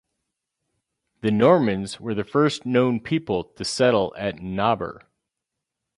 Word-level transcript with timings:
The 1.19 1.29
Normans 1.29 1.99
were 1.99 2.15
the 2.15 2.23
first 2.23 2.65
known 2.65 2.99
people 3.01 3.43
to 3.43 3.63
settle 3.63 4.15
at 4.17 4.37
Nobber. 4.37 5.03